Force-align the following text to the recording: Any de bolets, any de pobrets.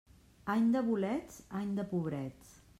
Any 0.53 0.71
de 0.75 0.81
bolets, 0.87 1.39
any 1.61 1.79
de 1.81 1.89
pobrets. 1.95 2.55